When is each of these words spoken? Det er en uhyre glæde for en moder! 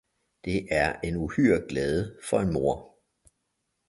Det 0.45 0.67
er 0.71 0.99
en 1.03 1.15
uhyre 1.17 1.61
glæde 1.69 2.17
for 2.29 2.39
en 2.39 2.53
moder! 2.53 2.91